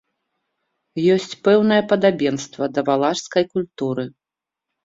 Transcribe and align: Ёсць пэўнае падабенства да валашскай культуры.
Ёсць 1.15 1.33
пэўнае 1.47 1.77
падабенства 1.91 2.63
да 2.79 2.85
валашскай 2.89 3.43
культуры. 3.53 4.03